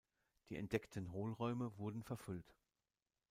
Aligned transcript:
Die 0.49 0.55
entdeckten 0.55 1.11
Hohlräume 1.11 1.77
wurden 1.77 2.01
verfüllt. 2.01 2.55